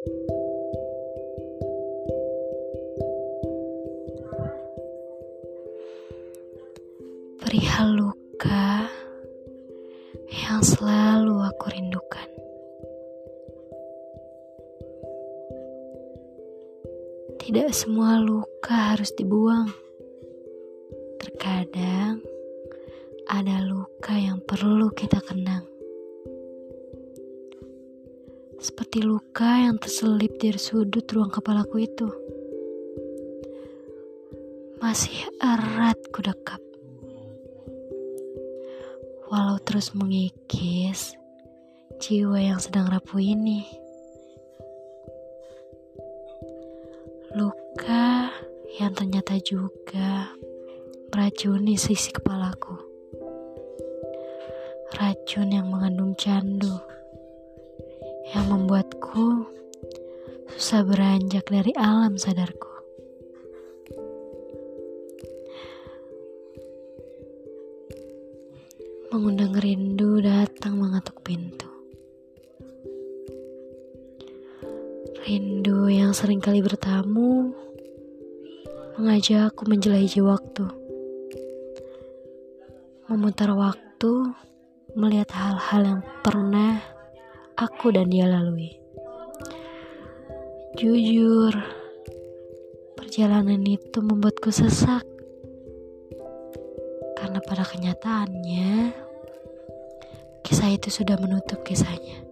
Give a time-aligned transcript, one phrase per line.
[0.00, 0.16] Perihal
[8.00, 8.88] luka
[10.32, 12.28] yang selalu aku rindukan.
[17.44, 19.68] Tidak semua luka harus dibuang.
[21.20, 22.24] Terkadang
[23.28, 25.68] ada luka yang perlu kita kenang.
[28.60, 32.12] Seperti luka yang terselip dari sudut ruang kepalaku itu.
[34.84, 36.60] Masih erat ku dekap.
[39.32, 41.16] Walau terus mengikis
[42.04, 43.64] jiwa yang sedang rapuh ini.
[47.32, 48.28] Luka
[48.76, 50.36] yang ternyata juga
[51.08, 52.76] meracuni sisi kepalaku.
[55.00, 56.69] Racun yang mengandung candu
[58.30, 59.42] yang membuatku
[60.54, 62.70] susah beranjak dari alam sadarku.
[69.10, 71.66] Mengundang rindu datang mengetuk pintu.
[75.26, 77.50] Rindu yang sering kali bertamu
[78.94, 80.64] mengajakku menjelajahi waktu.
[83.10, 84.12] Memutar waktu,
[84.94, 86.99] melihat hal-hal yang pernah
[87.60, 88.72] aku dan dia lalui.
[90.80, 91.52] Jujur,
[92.96, 95.04] perjalanan itu membuatku sesak.
[97.20, 98.96] Karena pada kenyataannya,
[100.40, 102.24] kisah itu sudah menutup kisahnya.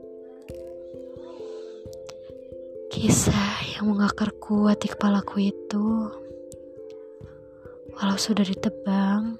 [2.89, 6.09] Kisah yang mengakar kuat di kepalaku itu,
[7.92, 9.37] walau sudah ditebang,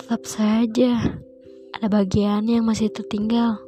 [0.00, 1.20] tetap saja
[1.76, 3.65] ada bagian yang masih tertinggal.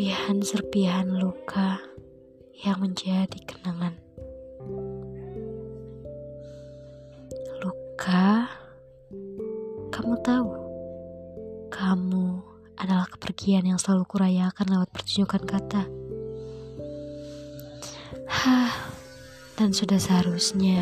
[0.00, 1.76] Serpihan-serpihan luka
[2.64, 4.00] yang menjadi kenangan.
[7.60, 8.48] Luka,
[9.92, 10.48] kamu tahu
[11.68, 12.26] kamu
[12.80, 15.84] adalah kepergian yang selalu kurayakan lewat pertunjukan kata.
[18.24, 18.72] Hah,
[19.60, 20.80] dan sudah seharusnya.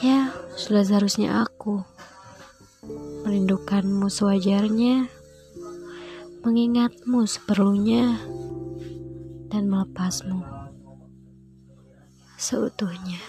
[0.00, 1.84] Ya, sudah seharusnya aku
[3.28, 5.20] merindukanmu sewajarnya,
[6.42, 8.18] mengingatmu seperlunya,
[9.46, 10.42] dan melepasmu
[12.34, 13.22] seutuhnya.